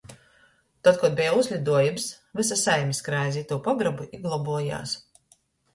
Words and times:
Tod, 0.87 0.95
kod 1.03 1.13
beja 1.19 1.35
uzliduojums, 1.41 2.07
vysa 2.41 2.59
saime 2.63 2.99
skrēja 3.03 3.31
iz 3.35 3.39
itū 3.45 3.61
pogrobu 3.69 4.13
i 4.19 4.23
globuojuos. 4.27 4.99